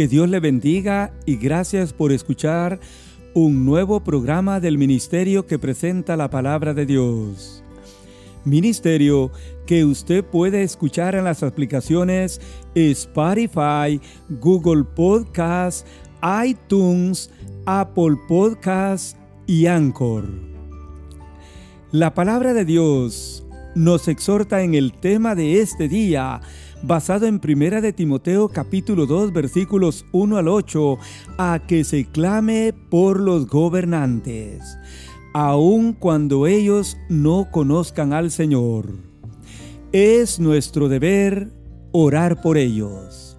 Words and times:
Que 0.00 0.08
Dios 0.08 0.30
le 0.30 0.40
bendiga 0.40 1.12
y 1.26 1.36
gracias 1.36 1.92
por 1.92 2.10
escuchar 2.10 2.80
un 3.34 3.66
nuevo 3.66 4.02
programa 4.02 4.58
del 4.58 4.78
ministerio 4.78 5.46
que 5.46 5.58
presenta 5.58 6.16
la 6.16 6.30
palabra 6.30 6.72
de 6.72 6.86
Dios. 6.86 7.62
Ministerio 8.46 9.30
que 9.66 9.84
usted 9.84 10.24
puede 10.24 10.62
escuchar 10.62 11.16
en 11.16 11.24
las 11.24 11.42
aplicaciones 11.42 12.40
Spotify, 12.74 14.00
Google 14.40 14.84
Podcast, 14.84 15.86
iTunes, 16.46 17.30
Apple 17.66 18.16
Podcast 18.26 19.18
y 19.46 19.66
Anchor. 19.66 20.24
La 21.92 22.14
palabra 22.14 22.54
de 22.54 22.64
Dios 22.64 23.44
nos 23.74 24.08
exhorta 24.08 24.62
en 24.62 24.74
el 24.74 24.92
tema 24.92 25.34
de 25.34 25.60
este 25.60 25.88
día, 25.88 26.40
basado 26.82 27.26
en 27.26 27.38
Primera 27.38 27.80
de 27.80 27.92
Timoteo 27.92 28.48
capítulo 28.48 29.06
2 29.06 29.32
versículos 29.32 30.04
1 30.12 30.36
al 30.36 30.48
8, 30.48 30.98
a 31.38 31.60
que 31.66 31.84
se 31.84 32.04
clame 32.06 32.74
por 32.90 33.20
los 33.20 33.46
gobernantes, 33.46 34.78
aun 35.34 35.92
cuando 35.92 36.46
ellos 36.46 36.96
no 37.08 37.48
conozcan 37.50 38.12
al 38.12 38.30
Señor. 38.30 38.94
Es 39.92 40.40
nuestro 40.40 40.88
deber 40.88 41.50
orar 41.92 42.40
por 42.40 42.56
ellos. 42.58 43.30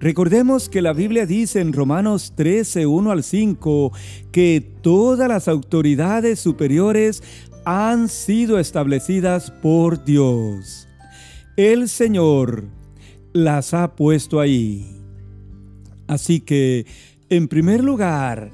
Recordemos 0.00 0.70
que 0.70 0.80
la 0.80 0.94
Biblia 0.94 1.26
dice 1.26 1.60
en 1.60 1.74
Romanos 1.74 2.32
13, 2.34 2.86
1 2.86 3.10
al 3.10 3.22
5, 3.22 3.92
que 4.32 4.66
todas 4.80 5.28
las 5.28 5.46
autoridades 5.46 6.40
superiores 6.40 7.22
han 7.64 8.08
sido 8.08 8.58
establecidas 8.58 9.50
por 9.50 10.04
Dios. 10.04 10.88
El 11.56 11.88
Señor 11.88 12.64
las 13.32 13.74
ha 13.74 13.94
puesto 13.94 14.40
ahí. 14.40 14.96
Así 16.06 16.40
que, 16.40 16.86
en 17.28 17.48
primer 17.48 17.84
lugar, 17.84 18.50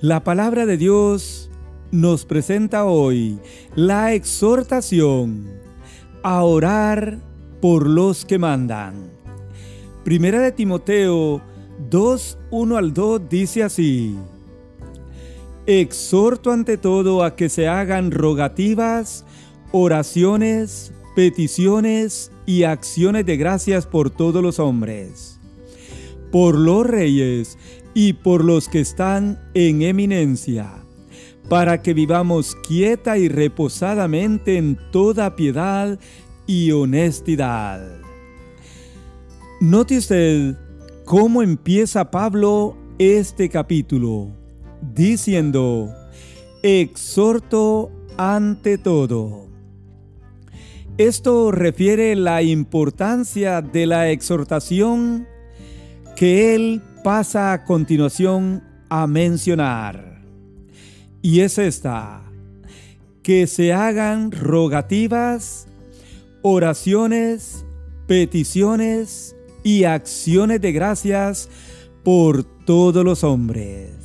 la 0.00 0.24
palabra 0.24 0.66
de 0.66 0.76
Dios 0.76 1.50
nos 1.92 2.24
presenta 2.24 2.84
hoy 2.84 3.38
la 3.74 4.12
exhortación 4.14 5.46
a 6.22 6.42
orar 6.42 7.18
por 7.60 7.86
los 7.86 8.24
que 8.24 8.38
mandan. 8.38 9.10
Primera 10.04 10.40
de 10.40 10.52
Timoteo 10.52 11.40
2, 11.90 12.38
1 12.50 12.76
al 12.76 12.92
2 12.92 13.28
dice 13.28 13.62
así. 13.62 14.16
Exhorto 15.66 16.52
ante 16.52 16.78
todo 16.78 17.24
a 17.24 17.34
que 17.34 17.48
se 17.48 17.66
hagan 17.66 18.12
rogativas, 18.12 19.24
oraciones, 19.72 20.92
peticiones 21.16 22.30
y 22.46 22.62
acciones 22.62 23.26
de 23.26 23.36
gracias 23.36 23.84
por 23.84 24.10
todos 24.10 24.44
los 24.44 24.60
hombres, 24.60 25.40
por 26.30 26.56
los 26.56 26.86
reyes 26.86 27.58
y 27.94 28.12
por 28.12 28.44
los 28.44 28.68
que 28.68 28.78
están 28.78 29.40
en 29.54 29.82
eminencia, 29.82 30.72
para 31.48 31.82
que 31.82 31.94
vivamos 31.94 32.54
quieta 32.68 33.18
y 33.18 33.28
reposadamente 33.28 34.58
en 34.58 34.78
toda 34.92 35.34
piedad 35.34 35.98
y 36.46 36.70
honestidad. 36.70 37.84
Note 39.60 39.98
usted 39.98 40.54
cómo 41.04 41.42
empieza 41.42 42.08
Pablo 42.12 42.76
este 42.98 43.48
capítulo 43.48 44.45
diciendo, 44.80 45.94
exhorto 46.62 47.90
ante 48.16 48.78
todo. 48.78 49.46
Esto 50.98 51.52
refiere 51.52 52.16
la 52.16 52.42
importancia 52.42 53.60
de 53.60 53.86
la 53.86 54.10
exhortación 54.10 55.26
que 56.16 56.54
él 56.54 56.82
pasa 57.04 57.52
a 57.52 57.64
continuación 57.64 58.64
a 58.88 59.06
mencionar. 59.06 60.22
Y 61.20 61.40
es 61.40 61.58
esta, 61.58 62.22
que 63.22 63.46
se 63.46 63.72
hagan 63.72 64.32
rogativas, 64.32 65.66
oraciones, 66.42 67.66
peticiones 68.06 69.36
y 69.64 69.84
acciones 69.84 70.60
de 70.60 70.72
gracias 70.72 71.48
por 72.04 72.44
todos 72.44 73.04
los 73.04 73.24
hombres. 73.24 73.95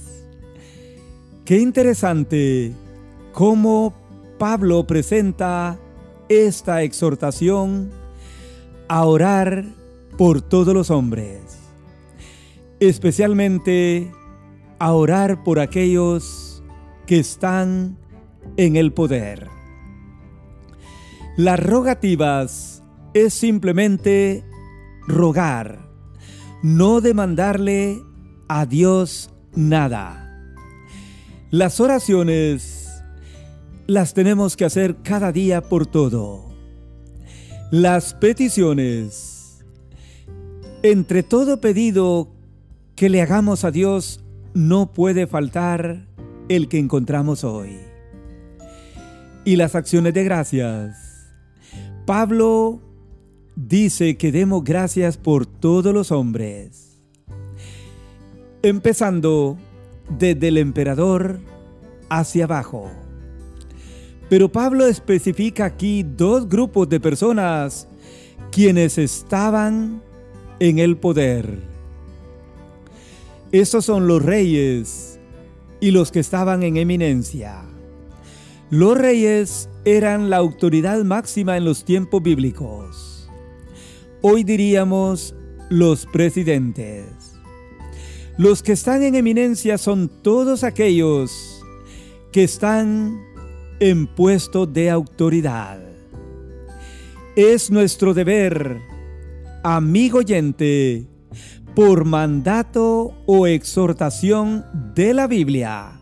Qué 1.45 1.57
interesante 1.57 2.71
cómo 3.33 3.93
Pablo 4.37 4.85
presenta 4.85 5.79
esta 6.29 6.83
exhortación 6.83 7.89
a 8.87 9.05
orar 9.05 9.65
por 10.19 10.41
todos 10.41 10.73
los 10.73 10.91
hombres, 10.91 11.41
especialmente 12.79 14.11
a 14.77 14.93
orar 14.93 15.43
por 15.43 15.59
aquellos 15.59 16.63
que 17.07 17.19
están 17.19 17.97
en 18.57 18.75
el 18.75 18.93
poder. 18.93 19.47
Las 21.37 21.59
rogativas 21.59 22.83
es 23.15 23.33
simplemente 23.33 24.43
rogar, 25.07 25.89
no 26.61 27.01
demandarle 27.01 27.99
a 28.47 28.67
Dios 28.67 29.33
nada. 29.55 30.20
Las 31.51 31.81
oraciones 31.81 33.03
las 33.85 34.13
tenemos 34.13 34.55
que 34.55 34.63
hacer 34.63 34.95
cada 35.03 35.33
día 35.33 35.59
por 35.59 35.85
todo. 35.85 36.45
Las 37.71 38.13
peticiones. 38.13 39.65
Entre 40.81 41.23
todo 41.23 41.59
pedido 41.59 42.29
que 42.95 43.09
le 43.09 43.21
hagamos 43.21 43.65
a 43.65 43.71
Dios, 43.71 44.23
no 44.53 44.93
puede 44.93 45.27
faltar 45.27 46.07
el 46.47 46.69
que 46.69 46.79
encontramos 46.79 47.43
hoy. 47.43 47.77
Y 49.43 49.57
las 49.57 49.75
acciones 49.75 50.13
de 50.13 50.23
gracias. 50.23 51.33
Pablo 52.05 52.79
dice 53.57 54.15
que 54.15 54.31
demos 54.31 54.63
gracias 54.63 55.17
por 55.17 55.45
todos 55.45 55.93
los 55.93 56.13
hombres. 56.13 57.03
Empezando 58.63 59.57
desde 60.17 60.49
el 60.49 60.57
emperador 60.57 61.39
hacia 62.09 62.45
abajo. 62.45 62.91
Pero 64.29 64.51
Pablo 64.51 64.87
especifica 64.87 65.65
aquí 65.65 66.03
dos 66.03 66.47
grupos 66.47 66.87
de 66.87 66.99
personas 66.99 67.87
quienes 68.51 68.97
estaban 68.97 70.01
en 70.59 70.79
el 70.79 70.97
poder. 70.97 71.59
Estos 73.51 73.85
son 73.85 74.07
los 74.07 74.23
reyes 74.23 75.19
y 75.81 75.91
los 75.91 76.11
que 76.11 76.19
estaban 76.19 76.63
en 76.63 76.77
eminencia. 76.77 77.63
Los 78.69 78.97
reyes 78.97 79.69
eran 79.83 80.29
la 80.29 80.37
autoridad 80.37 81.03
máxima 81.03 81.57
en 81.57 81.65
los 81.65 81.83
tiempos 81.83 82.23
bíblicos. 82.23 83.29
Hoy 84.21 84.45
diríamos 84.45 85.35
los 85.69 86.05
presidentes. 86.05 87.20
Los 88.37 88.63
que 88.63 88.71
están 88.71 89.03
en 89.03 89.15
eminencia 89.15 89.77
son 89.77 90.09
todos 90.21 90.63
aquellos 90.63 91.63
que 92.31 92.43
están 92.43 93.21
en 93.79 94.07
puesto 94.07 94.65
de 94.65 94.89
autoridad. 94.89 95.79
Es 97.35 97.69
nuestro 97.71 98.13
deber, 98.13 98.79
amigo 99.63 100.19
oyente, 100.19 101.07
por 101.75 102.05
mandato 102.05 103.13
o 103.25 103.47
exhortación 103.47 104.65
de 104.95 105.13
la 105.13 105.27
Biblia, 105.27 105.99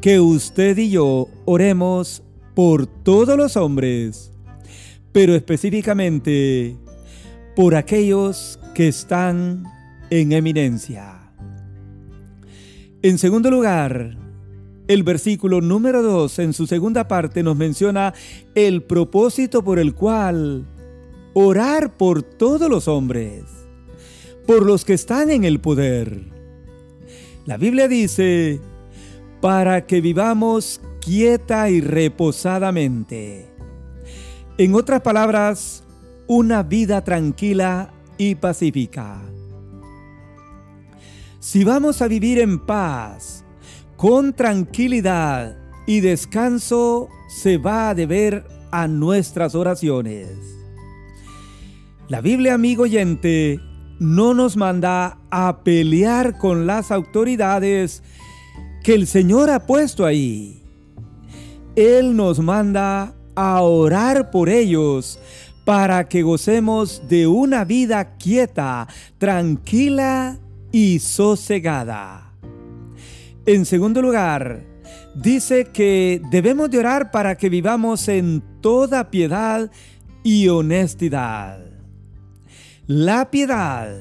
que 0.00 0.20
usted 0.20 0.76
y 0.78 0.90
yo 0.90 1.28
oremos 1.44 2.22
por 2.54 2.86
todos 2.86 3.36
los 3.36 3.56
hombres, 3.56 4.32
pero 5.12 5.34
específicamente 5.34 6.76
por 7.54 7.74
aquellos 7.74 8.58
que 8.74 8.88
están 8.88 9.64
en 10.10 10.32
eminencia. 10.32 11.17
En 13.00 13.16
segundo 13.16 13.48
lugar, 13.48 14.16
el 14.88 15.04
versículo 15.04 15.60
número 15.60 16.02
2 16.02 16.40
en 16.40 16.52
su 16.52 16.66
segunda 16.66 17.06
parte 17.06 17.44
nos 17.44 17.56
menciona 17.56 18.12
el 18.56 18.82
propósito 18.82 19.62
por 19.62 19.78
el 19.78 19.94
cual 19.94 20.66
orar 21.32 21.96
por 21.96 22.24
todos 22.24 22.68
los 22.68 22.88
hombres, 22.88 23.44
por 24.48 24.66
los 24.66 24.84
que 24.84 24.94
están 24.94 25.30
en 25.30 25.44
el 25.44 25.60
poder. 25.60 26.22
La 27.46 27.56
Biblia 27.56 27.86
dice, 27.86 28.60
para 29.40 29.86
que 29.86 30.00
vivamos 30.00 30.80
quieta 31.00 31.70
y 31.70 31.80
reposadamente. 31.80 33.46
En 34.58 34.74
otras 34.74 35.02
palabras, 35.02 35.84
una 36.26 36.64
vida 36.64 37.04
tranquila 37.04 37.92
y 38.16 38.34
pacífica. 38.34 39.22
Si 41.50 41.64
vamos 41.64 42.02
a 42.02 42.08
vivir 42.08 42.38
en 42.40 42.58
paz, 42.58 43.42
con 43.96 44.34
tranquilidad 44.34 45.56
y 45.86 46.00
descanso, 46.00 47.08
se 47.26 47.56
va 47.56 47.88
a 47.88 47.94
deber 47.94 48.44
a 48.70 48.86
nuestras 48.86 49.54
oraciones. 49.54 50.28
La 52.06 52.20
Biblia, 52.20 52.52
amigo 52.52 52.82
oyente, 52.82 53.60
no 53.98 54.34
nos 54.34 54.58
manda 54.58 55.20
a 55.30 55.62
pelear 55.64 56.36
con 56.36 56.66
las 56.66 56.90
autoridades 56.92 58.02
que 58.84 58.94
el 58.94 59.06
Señor 59.06 59.48
ha 59.48 59.66
puesto 59.66 60.04
ahí. 60.04 60.62
Él 61.76 62.14
nos 62.14 62.40
manda 62.40 63.14
a 63.34 63.62
orar 63.62 64.30
por 64.30 64.50
ellos 64.50 65.18
para 65.64 66.10
que 66.10 66.20
gocemos 66.20 67.08
de 67.08 67.26
una 67.26 67.64
vida 67.64 68.18
quieta, 68.18 68.86
tranquila 69.16 70.38
y 70.72 70.98
sosegada. 70.98 72.32
En 73.46 73.64
segundo 73.64 74.02
lugar, 74.02 74.64
dice 75.14 75.66
que 75.66 76.20
debemos 76.30 76.70
de 76.70 76.78
orar 76.78 77.10
para 77.10 77.36
que 77.36 77.48
vivamos 77.48 78.08
en 78.08 78.42
toda 78.60 79.10
piedad 79.10 79.70
y 80.22 80.48
honestidad. 80.48 81.60
La 82.86 83.30
piedad 83.30 83.96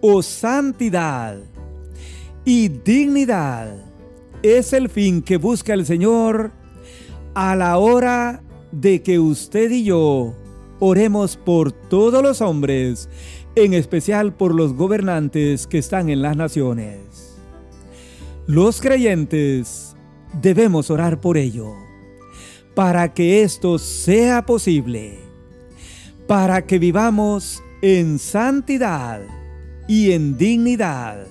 o 0.00 0.22
santidad 0.22 1.38
y 2.44 2.68
dignidad 2.68 3.74
es 4.42 4.72
el 4.72 4.88
fin 4.88 5.22
que 5.22 5.36
busca 5.36 5.74
el 5.74 5.86
Señor 5.86 6.52
a 7.34 7.54
la 7.56 7.78
hora 7.78 8.42
de 8.72 9.02
que 9.02 9.18
usted 9.18 9.70
y 9.70 9.84
yo 9.84 10.34
oremos 10.80 11.36
por 11.36 11.70
todos 11.70 12.22
los 12.22 12.40
hombres, 12.40 13.08
en 13.54 13.74
especial 13.74 14.34
por 14.34 14.54
los 14.54 14.74
gobernantes 14.74 15.66
que 15.66 15.78
están 15.78 16.08
en 16.08 16.22
las 16.22 16.36
naciones. 16.36 17.36
Los 18.46 18.80
creyentes 18.80 19.94
debemos 20.40 20.90
orar 20.90 21.20
por 21.20 21.36
ello, 21.36 21.74
para 22.74 23.12
que 23.12 23.42
esto 23.42 23.78
sea 23.78 24.46
posible, 24.46 25.20
para 26.26 26.66
que 26.66 26.78
vivamos 26.78 27.62
en 27.82 28.18
santidad 28.18 29.20
y 29.88 30.12
en 30.12 30.38
dignidad 30.38 31.26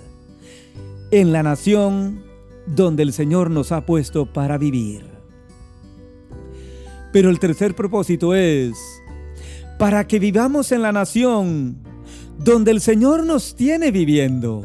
en 1.11 1.31
la 1.33 1.43
nación 1.43 2.23
donde 2.65 3.03
el 3.03 3.11
Señor 3.11 3.49
nos 3.49 3.71
ha 3.71 3.85
puesto 3.85 4.31
para 4.31 4.57
vivir. 4.57 5.05
Pero 7.11 7.29
el 7.29 7.39
tercer 7.39 7.75
propósito 7.75 8.33
es 8.33 8.77
para 9.77 10.07
que 10.07 10.19
vivamos 10.19 10.71
en 10.71 10.81
la 10.81 10.91
nación 10.91 11.80
donde 12.43 12.71
el 12.71 12.81
Señor 12.81 13.25
nos 13.25 13.55
tiene 13.55 13.91
viviendo. 13.91 14.63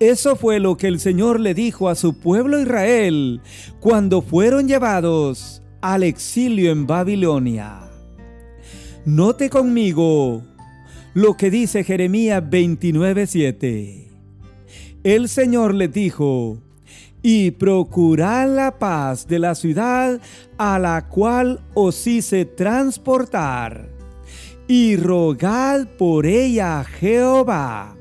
Eso 0.00 0.36
fue 0.36 0.58
lo 0.58 0.76
que 0.76 0.88
el 0.88 1.00
Señor 1.00 1.38
le 1.38 1.54
dijo 1.54 1.88
a 1.88 1.94
su 1.94 2.18
pueblo 2.18 2.60
Israel 2.60 3.40
cuando 3.80 4.22
fueron 4.22 4.66
llevados 4.66 5.62
al 5.80 6.02
exilio 6.02 6.72
en 6.72 6.86
Babilonia. 6.86 7.80
Note 9.04 9.50
conmigo 9.50 10.42
lo 11.12 11.36
que 11.36 11.50
dice 11.50 11.84
Jeremías 11.84 12.42
29:7. 12.42 14.08
El 15.04 15.28
Señor 15.28 15.74
le 15.74 15.88
dijo, 15.88 16.58
y 17.22 17.52
procurad 17.52 18.54
la 18.54 18.78
paz 18.78 19.26
de 19.26 19.38
la 19.38 19.54
ciudad 19.54 20.20
a 20.58 20.78
la 20.78 21.08
cual 21.08 21.60
os 21.72 22.06
hice 22.06 22.44
transportar, 22.44 23.93
y 24.66 24.96
rogad 24.96 25.86
por 25.98 26.26
ella 26.26 26.80
a 26.80 26.84
Jehová, 26.84 27.96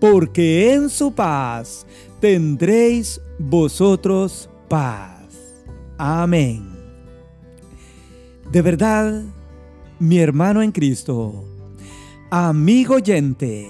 porque 0.00 0.74
en 0.74 0.90
su 0.90 1.12
paz 1.12 1.86
tendréis 2.20 3.20
vosotros 3.38 4.50
paz. 4.68 5.26
Amén. 5.96 6.68
De 8.50 8.62
verdad, 8.62 9.24
mi 9.98 10.18
hermano 10.18 10.62
en 10.62 10.72
Cristo, 10.72 11.44
amigo 12.30 12.94
oyente, 12.94 13.68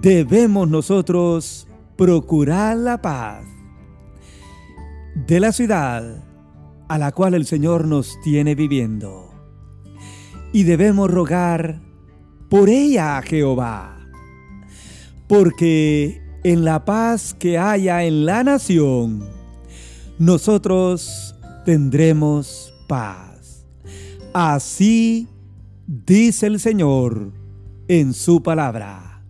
debemos 0.00 0.68
nosotros 0.68 1.66
procurar 1.96 2.76
la 2.76 3.00
paz 3.00 3.44
de 5.14 5.40
la 5.40 5.52
ciudad 5.52 6.24
a 6.88 6.98
la 6.98 7.12
cual 7.12 7.34
el 7.34 7.46
Señor 7.46 7.86
nos 7.86 8.20
tiene 8.22 8.54
viviendo. 8.54 9.31
Y 10.52 10.64
debemos 10.64 11.10
rogar 11.10 11.80
por 12.48 12.68
ella 12.68 13.16
a 13.16 13.22
Jehová, 13.22 13.96
porque 15.26 16.20
en 16.44 16.64
la 16.64 16.84
paz 16.84 17.34
que 17.38 17.56
haya 17.56 18.04
en 18.04 18.26
la 18.26 18.44
nación, 18.44 19.26
nosotros 20.18 21.34
tendremos 21.64 22.74
paz. 22.86 23.66
Así 24.34 25.28
dice 25.86 26.46
el 26.46 26.60
Señor 26.60 27.32
en 27.88 28.12
su 28.12 28.42
palabra. 28.42 29.22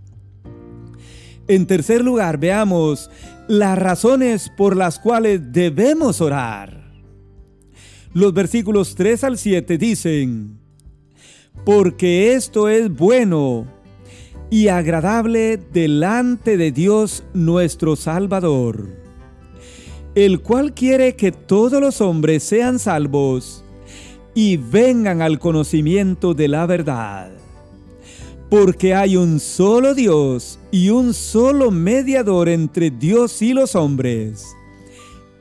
En 1.49 1.67
tercer 1.67 2.03
lugar, 2.03 2.39
veamos 2.39 3.11
las 3.49 3.79
razones 3.79 4.51
por 4.57 4.77
las 4.77 4.99
cuales 4.99 5.53
debemos 5.53 6.21
orar. 6.21 6.93
Los 8.15 8.33
versículos 8.33 8.95
3 8.95 9.25
al 9.25 9.39
7 9.39 9.79
dicen, 9.79 10.62
porque 11.65 12.35
esto 12.35 12.69
es 12.69 12.95
bueno 12.95 13.67
y 14.51 14.69
agradable 14.69 15.57
delante 15.57 16.57
de 16.57 16.73
Dios 16.73 17.25
nuestro 17.33 17.97
Salvador, 17.97 18.91
el 20.15 20.41
cual 20.41 20.75
quiere 20.75 21.17
que 21.17 21.33
todos 21.33 21.81
los 21.81 22.01
hombres 22.01 22.43
sean 22.43 22.79
salvos 22.79 23.65
y 24.35 24.57
vengan 24.57 25.23
al 25.23 25.39
conocimiento 25.39 26.35
de 26.35 26.49
la 26.49 26.67
verdad. 26.67 27.31
Porque 28.51 28.95
hay 28.95 29.17
un 29.17 29.41
solo 29.41 29.95
Dios 29.95 30.59
y 30.71 30.91
un 30.91 31.15
solo 31.15 31.71
mediador 31.71 32.51
entre 32.51 32.91
Dios 32.91 33.41
y 33.41 33.55
los 33.55 33.75
hombres, 33.75 34.55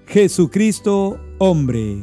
Jesucristo 0.05 1.19
hombre, 1.37 1.97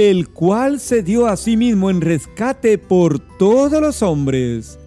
el 0.00 0.30
cual 0.30 0.80
se 0.80 1.02
dio 1.02 1.26
a 1.26 1.36
sí 1.36 1.58
mismo 1.58 1.90
en 1.90 2.00
rescate 2.00 2.78
por 2.78 3.18
todos 3.18 3.82
los 3.82 4.02
hombres, 4.02 4.78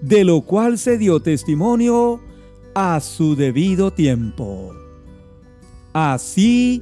de 0.00 0.22
lo 0.22 0.42
cual 0.42 0.78
se 0.78 0.98
dio 0.98 1.20
testimonio 1.20 2.20
a 2.72 3.00
su 3.00 3.34
debido 3.34 3.92
tiempo. 3.92 4.72
Así 5.92 6.80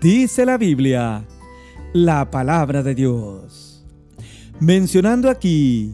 dice 0.00 0.46
la 0.46 0.58
Biblia, 0.58 1.26
la 1.92 2.30
palabra 2.30 2.84
de 2.84 2.94
Dios. 2.94 3.84
Mencionando 4.60 5.28
aquí 5.28 5.92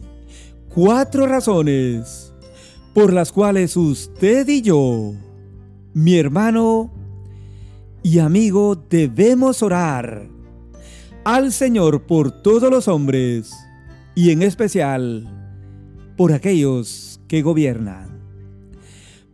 cuatro 0.67 1.25
razones 1.25 2.31
por 2.93 3.13
las 3.13 3.31
cuales 3.31 3.75
usted 3.75 4.47
y 4.47 4.61
yo, 4.61 5.13
mi 5.95 6.19
hermano 6.19 6.91
y 8.03 8.19
amigo, 8.19 8.75
debemos 8.75 9.63
orar 9.63 10.38
al 11.23 11.51
Señor 11.51 12.03
por 12.03 12.31
todos 12.41 12.69
los 12.69 12.87
hombres 12.87 13.51
y 14.15 14.31
en 14.31 14.41
especial 14.41 15.27
por 16.17 16.33
aquellos 16.33 17.21
que 17.27 17.41
gobiernan. 17.41 18.19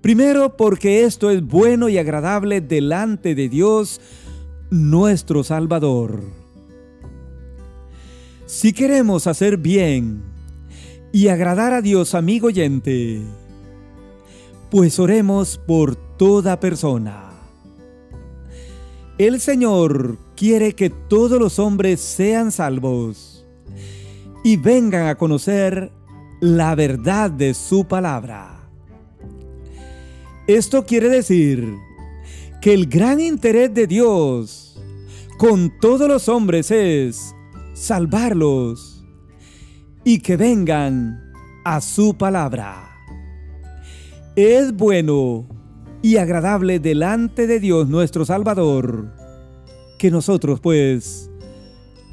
Primero 0.02 0.56
porque 0.58 1.04
esto 1.04 1.32
es 1.32 1.42
bueno 1.42 1.90
y 1.90 1.98
agradable 1.98 2.62
delante 2.62 3.36
de 3.36 3.50
Dios 3.50 4.02
nuestro 4.70 5.44
Salvador. 5.44 6.24
Si 8.46 8.74
queremos 8.74 9.26
hacer 9.26 9.58
bien, 9.58 10.36
y 11.16 11.30
agradar 11.30 11.72
a 11.72 11.82
Dios, 11.82 12.14
amigo 12.14 12.48
oyente, 12.48 13.22
pues 14.70 15.00
oremos 15.00 15.58
por 15.66 15.96
toda 15.96 16.60
persona. 16.60 17.30
El 19.18 19.40
Señor 19.40 20.18
quiere 20.36 20.74
que 20.74 20.90
todos 20.90 21.40
los 21.40 21.60
hombres 21.60 22.00
sean 22.00 22.52
salvos 22.52 23.46
y 24.44 24.58
vengan 24.58 25.08
a 25.08 25.16
conocer 25.16 25.92
la 26.42 26.76
verdad 26.76 27.32
de 27.32 27.54
su 27.54 27.86
palabra. 27.86 28.70
Esto 30.48 30.86
quiere 30.86 31.10
decir 31.10 31.74
que 32.62 32.74
el 32.74 32.88
gran 32.88 33.20
interés 33.20 33.74
de 33.74 33.88
Dios 33.88 34.80
con 35.38 35.74
todos 35.80 36.08
los 36.08 36.30
hombres 36.30 36.70
es 36.72 37.34
salvarlos 37.74 39.04
y 40.04 40.20
que 40.20 40.38
vengan 40.38 41.34
a 41.64 41.82
su 41.82 42.16
palabra. 42.16 42.92
Es 44.36 44.76
bueno 44.76 45.48
y 46.02 46.18
agradable 46.18 46.80
delante 46.80 47.48
de 47.48 47.60
Dios 47.60 47.88
nuestro 47.88 48.26
Salvador 48.26 49.25
que 49.98 50.12
nosotros 50.12 50.60
pues 50.60 51.30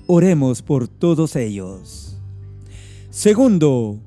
oremos 0.07 0.63
por 0.63 0.89
todos 0.89 1.37
ellos. 1.37 2.17
Segundo, 3.11 3.99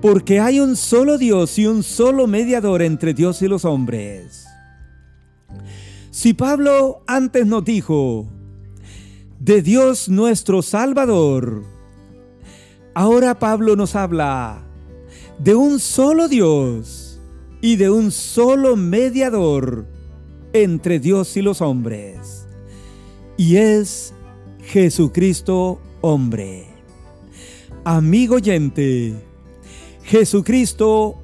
porque 0.00 0.40
hay 0.40 0.60
un 0.60 0.76
solo 0.76 1.18
Dios 1.18 1.58
y 1.58 1.66
un 1.66 1.82
solo 1.82 2.26
mediador 2.26 2.82
entre 2.82 3.14
Dios 3.14 3.42
y 3.42 3.48
los 3.48 3.64
hombres. 3.64 4.46
Si 6.10 6.32
Pablo 6.32 7.02
antes 7.06 7.46
nos 7.46 7.64
dijo, 7.64 8.26
de 9.38 9.62
Dios 9.62 10.08
nuestro 10.08 10.62
Salvador, 10.62 11.64
Ahora 12.96 13.40
Pablo 13.40 13.74
nos 13.74 13.96
habla 13.96 14.62
de 15.40 15.56
un 15.56 15.80
solo 15.80 16.28
Dios 16.28 17.20
y 17.60 17.74
de 17.74 17.90
un 17.90 18.12
solo 18.12 18.76
mediador 18.76 19.88
entre 20.52 21.00
Dios 21.00 21.36
y 21.36 21.42
los 21.42 21.60
hombres, 21.60 22.43
y 23.36 23.56
es 23.56 24.12
Jesucristo 24.62 25.80
hombre. 26.00 26.66
Amigo 27.84 28.36
oyente, 28.36 29.14
Jesucristo 30.04 31.16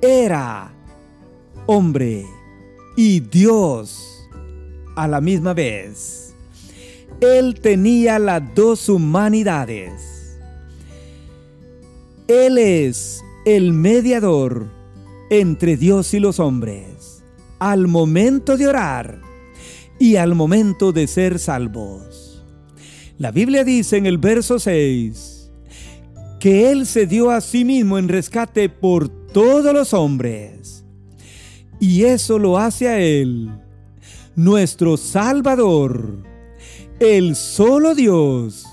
era 0.00 0.72
hombre 1.66 2.26
y 2.96 3.20
Dios 3.20 4.28
a 4.96 5.08
la 5.08 5.20
misma 5.20 5.54
vez. 5.54 6.34
Él 7.20 7.58
tenía 7.60 8.18
las 8.18 8.42
dos 8.54 8.88
humanidades. 8.88 10.38
Él 12.28 12.58
es 12.58 13.22
el 13.44 13.72
mediador 13.72 14.66
entre 15.30 15.76
Dios 15.76 16.14
y 16.14 16.20
los 16.20 16.38
hombres 16.38 17.22
al 17.58 17.86
momento 17.86 18.56
de 18.56 18.66
orar 18.66 19.20
y 19.98 20.16
al 20.16 20.34
momento 20.34 20.92
de 20.92 21.06
ser 21.06 21.38
salvos. 21.38 22.44
La 23.18 23.30
Biblia 23.30 23.64
dice 23.64 23.96
en 23.96 24.06
el 24.06 24.18
verso 24.18 24.58
6 24.58 25.52
que 26.40 26.70
Él 26.70 26.86
se 26.86 27.06
dio 27.06 27.30
a 27.30 27.40
sí 27.40 27.64
mismo 27.64 27.96
en 27.96 28.08
rescate 28.08 28.68
por 28.68 29.08
todos 29.08 29.72
los 29.72 29.94
hombres. 29.94 30.84
Y 31.80 32.04
eso 32.04 32.38
lo 32.38 32.58
hace 32.58 32.88
a 32.88 33.00
Él, 33.00 33.50
nuestro 34.36 34.96
Salvador, 34.96 36.22
el 37.00 37.34
solo 37.34 37.94
Dios 37.94 38.66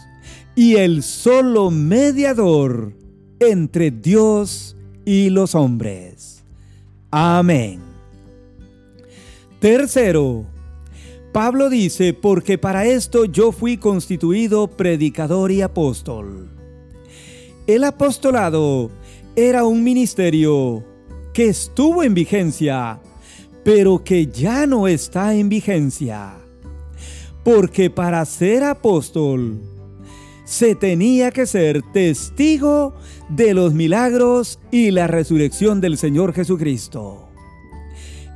y 0.56 0.76
el 0.76 1.02
solo 1.02 1.72
mediador 1.72 2.94
entre 3.40 3.92
Dios 3.92 4.76
y 5.06 5.30
los 5.30 5.56
hombres. 5.56 6.44
Amén. 7.10 7.80
Tercero, 9.60 10.46
Pablo 11.32 11.70
dice, 11.70 12.14
porque 12.14 12.58
para 12.58 12.86
esto 12.86 13.24
yo 13.24 13.54
fui 13.54 13.78
constituido 13.78 14.68
predicador 14.68 15.52
y 15.52 15.62
apóstol. 15.62 16.50
El 17.68 17.86
apostolado 17.86 18.92
era 19.38 19.64
un 19.64 19.82
ministerio 19.82 20.84
que 21.34 21.48
estuvo 21.48 22.04
en 22.04 22.14
vigencia, 22.14 23.00
pero 23.64 24.04
que 24.04 24.28
ya 24.28 24.68
no 24.68 24.90
está 24.90 25.34
en 25.34 25.48
vigencia. 25.48 26.34
Porque 27.46 27.90
para 27.90 28.26
ser 28.26 28.66
apóstol 28.66 29.62
se 30.44 30.76
tenía 30.76 31.32
que 31.32 31.46
ser 31.46 31.82
testigo 31.94 32.94
de 33.30 33.54
los 33.54 33.74
milagros 33.74 34.60
y 34.70 34.92
la 34.92 35.08
resurrección 35.08 35.80
del 35.80 35.98
Señor 35.98 36.34
Jesucristo. 36.34 37.30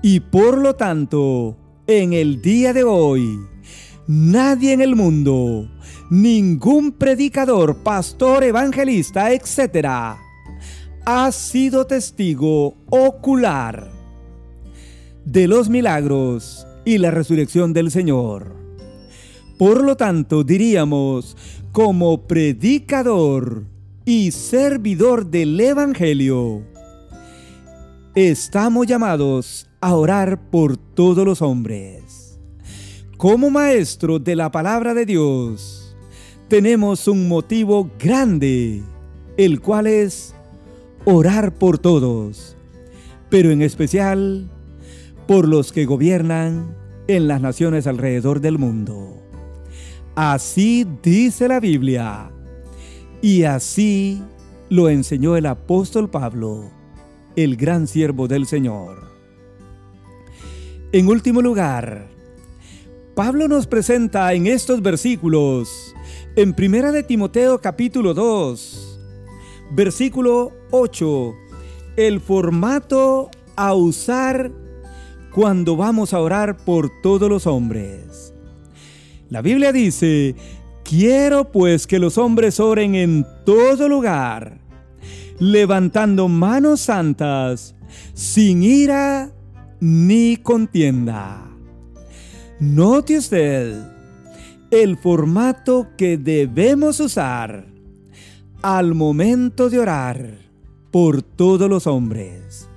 Y 0.02 0.22
por 0.22 0.58
lo 0.58 0.75
tanto, 0.75 1.58
en 1.88 2.13
el 2.13 2.42
día 2.42 2.74
de 2.74 2.84
hoy, 2.84 3.39
nadie 4.08 4.74
en 4.74 4.82
el 4.82 4.96
mundo, 4.96 5.70
ningún 6.10 6.92
predicador, 6.92 7.77
pastor, 7.77 8.44
evangelista, 8.44 9.32
etc., 9.32 10.18
ha 11.06 11.32
sido 11.32 11.86
testigo 11.86 12.75
ocular 12.89 13.92
de 15.25 15.48
los 15.48 15.70
milagros 15.70 16.65
y 16.86 16.98
la 16.98 17.12
resurrección 17.12 17.74
del 17.74 17.92
Señor. 17.92 18.56
Por 19.60 19.84
lo 19.84 19.96
tanto, 19.96 20.44
diríamos, 20.44 21.38
como 21.72 22.25
predicador 22.25 23.65
y 24.06 24.32
servidor 24.32 25.27
del 25.27 25.60
Evangelio, 25.60 26.63
estamos 28.16 28.88
llamados 28.88 29.70
a 29.82 29.94
orar 29.94 30.50
por 30.50 30.78
todos 30.78 31.26
los 31.26 31.42
hombres. 31.42 32.40
Como 33.18 33.50
maestro 33.50 34.20
de 34.20 34.38
la 34.38 34.52
palabra 34.52 34.94
de 34.94 35.06
Dios, 35.06 35.98
tenemos 36.48 37.10
un 37.10 37.28
motivo 37.28 37.92
grande, 38.00 38.82
el 39.36 39.60
cual 39.60 39.88
es 39.88 40.34
orar 41.04 41.54
por 41.56 41.78
todos, 41.78 42.56
pero 43.30 43.52
en 43.52 43.62
especial 43.62 44.50
por 45.28 45.46
los 45.46 45.74
que 45.74 45.86
gobiernan 45.86 46.74
en 47.08 47.28
las 47.28 47.42
naciones 47.42 47.86
alrededor 47.86 48.40
del 48.40 48.58
mundo. 48.58 49.22
Así 50.16 50.88
dice 51.04 51.50
la 51.50 51.60
Biblia, 51.60 52.32
y 53.22 53.44
así 53.44 54.24
lo 54.70 54.88
enseñó 54.88 55.36
el 55.36 55.48
apóstol 55.48 56.10
Pablo, 56.10 56.72
el 57.36 57.58
gran 57.58 57.88
siervo 57.88 58.27
del 58.27 58.46
Señor. 58.46 59.10
En 60.92 61.08
último 61.08 61.42
lugar, 61.42 62.08
Pablo 63.15 63.48
nos 63.48 63.68
presenta 63.68 64.34
en 64.34 64.48
estos 64.48 64.82
versículos, 64.82 65.94
en 66.36 66.54
Primera 66.54 66.92
de 66.92 67.04
Timoteo 67.04 67.60
capítulo 67.60 68.13
2, 68.13 69.00
versículo 69.72 70.54
8, 70.72 71.34
el 71.98 72.22
formato 72.22 73.30
a 73.56 73.74
usar 73.74 74.51
cuando 75.34 75.75
vamos 75.75 76.13
a 76.13 76.20
orar 76.20 76.58
por 76.58 76.89
todos 77.01 77.30
los 77.30 77.48
hombres. 77.48 78.34
La 79.30 79.42
Biblia 79.42 79.74
dice, 79.74 80.36
quiero 80.84 81.51
pues 81.51 81.88
que 81.88 82.00
los 82.00 82.18
hombres 82.18 82.60
oren 82.60 82.96
en 82.96 83.25
todo 83.46 83.89
lugar, 83.89 84.60
levantando 85.39 86.27
manos 86.27 86.82
santas, 86.82 87.75
sin 88.13 88.63
ira 88.63 89.32
ni 89.80 90.38
contienda. 90.38 91.44
Note 92.60 93.18
usted 93.18 93.96
el 94.72 94.98
formato 94.98 95.89
que 95.98 96.18
debemos 96.18 97.00
usar 97.00 97.65
al 98.62 98.96
momento 98.96 99.70
de 99.70 99.80
orar 99.80 100.39
por 100.92 101.22
todos 101.22 101.70
los 101.70 101.88
hombres. 101.88 102.68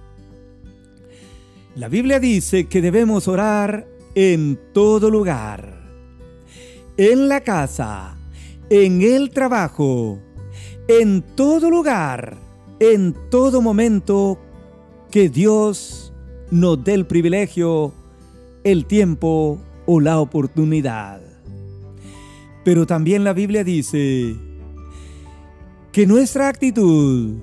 La 1.77 1.89
Biblia 1.89 2.19
dice 2.19 2.67
que 2.67 2.83
debemos 2.83 3.29
orar 3.29 3.87
en 4.15 4.59
todo 4.73 5.11
lugar, 5.11 5.81
en 6.97 7.29
la 7.29 7.41
casa, 7.41 8.17
en 8.69 9.01
el 9.03 9.31
trabajo, 9.31 10.19
en 10.89 11.23
todo 11.37 11.71
lugar, 11.71 12.48
en 12.81 13.15
todo 13.31 13.61
momento 13.61 14.39
que 15.11 15.29
Dios 15.29 16.13
nos 16.51 16.83
dé 16.85 16.95
el 16.95 17.07
privilegio, 17.07 17.93
el 18.65 18.87
tiempo 18.87 19.59
o 19.87 20.01
la 20.01 20.21
oportunidad. 20.21 21.21
Pero 22.65 22.87
también 22.87 23.25
la 23.25 23.33
Biblia 23.33 23.65
dice 23.65 24.37
que 25.93 26.07
nuestra 26.07 26.49
actitud 26.49 27.37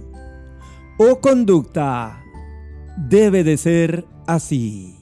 o 0.98 1.20
conducta 1.20 2.24
debe 2.98 3.44
de 3.44 3.58
ser 3.58 4.06
así. 4.28 4.96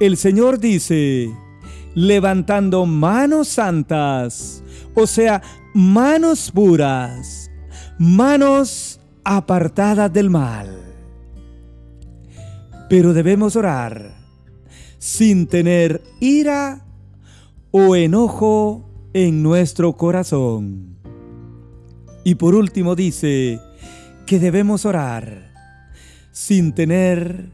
El 0.00 0.16
Señor 0.16 0.58
dice, 0.58 1.30
levantando 1.94 2.86
manos 2.86 3.48
santas, 3.48 4.62
o 4.94 5.06
sea, 5.06 5.42
manos 5.74 6.50
puras, 6.50 7.50
manos 7.98 8.97
apartadas 9.30 10.10
del 10.10 10.30
mal 10.30 10.88
pero 12.88 13.12
debemos 13.12 13.54
orar 13.54 14.14
sin 14.98 15.46
tener 15.46 16.02
ira 16.20 16.84
o 17.70 17.94
enojo 17.94 18.88
en 19.12 19.42
nuestro 19.42 19.92
corazón. 19.92 20.96
Y 22.24 22.36
por 22.36 22.54
último 22.54 22.96
dice 22.96 23.60
que 24.26 24.38
debemos 24.38 24.86
orar 24.86 25.52
sin 26.32 26.72
tener 26.72 27.50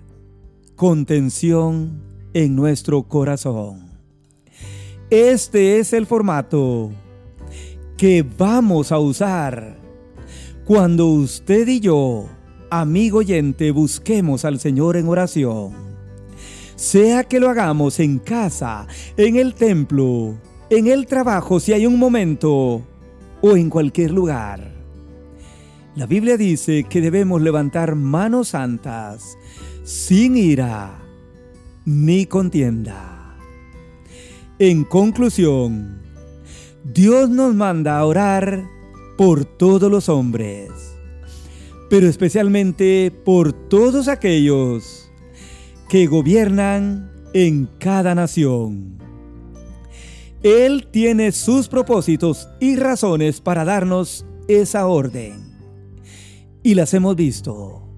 contención 0.77 2.03
en 2.33 2.55
nuestro 2.57 3.03
corazón. 3.05 3.91
Este 5.11 5.79
es 5.79 5.93
el 5.93 6.07
formato 6.07 6.93
que 7.97 8.23
vamos 8.23 8.91
a 8.91 8.99
usar 8.99 9.84
cuando 10.65 11.09
usted 11.09 11.69
y 11.69 11.81
yo 11.81 12.29
amigo 12.71 13.19
oyente, 13.19 13.71
busquemos 13.71 14.45
al 14.45 14.59
Señor 14.59 14.97
en 14.97 15.09
oración. 15.09 15.73
Sea 16.77 17.25
que 17.25 17.39
lo 17.39 17.49
hagamos 17.49 18.01
en 18.01 18.19
casa, 18.19 18.87
en 19.17 19.37
el 19.37 19.55
templo, 19.55 20.35
en 20.71 20.89
el 20.89 21.07
trabajo, 21.07 21.61
si 21.61 21.73
hay 21.73 21.87
un 21.87 21.99
momento, 21.99 22.83
o 23.41 23.57
en 23.57 23.71
cualquier 23.71 24.11
lugar. 24.11 24.73
La 25.95 26.07
Biblia 26.07 26.37
dice 26.37 26.85
que 26.85 27.01
debemos 27.01 27.41
levantar 27.41 27.95
manos 27.95 28.49
santas, 28.49 29.39
sin 29.85 30.37
ira 30.37 30.99
ni 31.85 32.27
contienda. 32.27 33.37
En 34.59 34.83
conclusión, 34.83 36.01
Dios 36.83 37.31
nos 37.31 37.55
manda 37.55 37.99
a 37.99 38.05
orar 38.05 38.74
por 39.17 39.45
todos 39.45 39.91
los 39.91 40.09
hombres 40.09 40.95
pero 41.95 42.09
especialmente 42.09 43.13
por 43.25 43.53
todos 43.53 44.09
aquellos 44.09 45.13
que 45.89 46.07
gobiernan 46.07 47.13
en 47.33 47.69
cada 47.79 48.15
nación. 48.15 48.99
Él 50.43 50.89
tiene 50.91 51.31
sus 51.31 51.69
propósitos 51.69 52.49
y 52.61 52.75
razones 52.75 53.41
para 53.41 53.65
darnos 53.65 54.27
esa 54.49 54.87
orden. 54.87 55.55
Y 56.63 56.75
las 56.75 56.93
hemos 56.95 57.15
visto. 57.17 57.89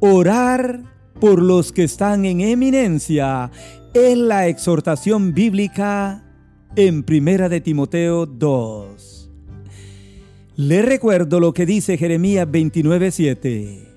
Orar 0.00 0.82
por 1.20 1.42
los 1.42 1.72
que 1.72 1.84
están 1.84 2.24
en 2.24 2.40
eminencia 2.40 3.50
es 3.94 4.16
la 4.18 4.46
exhortación 4.46 5.32
bíblica 5.32 6.22
en 6.76 7.02
Primera 7.02 7.48
de 7.48 7.60
Timoteo 7.60 8.26
2. 8.26 9.09
Le 10.62 10.82
recuerdo 10.82 11.40
lo 11.40 11.54
que 11.54 11.64
dice 11.64 11.96
Jeremías 11.96 12.46
29:7. 12.46 13.88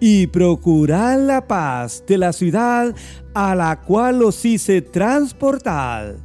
Y 0.00 0.26
procurad 0.26 1.24
la 1.24 1.46
paz 1.46 2.02
de 2.08 2.18
la 2.18 2.32
ciudad 2.32 2.92
a 3.34 3.54
la 3.54 3.80
cual 3.80 4.20
os 4.24 4.44
hice 4.44 4.82
transportar, 4.82 6.16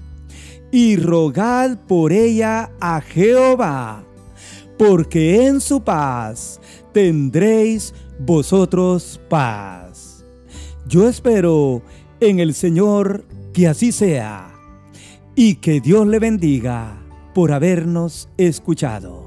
y 0.71 0.95
rogad 0.95 1.77
por 1.85 2.11
ella 2.11 2.71
a 2.79 3.01
Jehová, 3.01 4.03
porque 4.79 5.45
en 5.45 5.61
su 5.61 5.83
paz 5.83 6.59
tendréis 6.91 7.93
vosotros 8.17 9.21
paz. 9.29 10.25
Yo 10.87 11.07
espero 11.07 11.83
en 12.19 12.39
el 12.39 12.55
Señor 12.55 13.25
que 13.53 13.67
así 13.67 13.91
sea 13.91 14.51
y 15.35 15.57
que 15.57 15.81
Dios 15.81 16.07
le 16.07 16.17
bendiga 16.17 16.99
por 17.35 17.51
habernos 17.51 18.27
escuchado. 18.37 19.24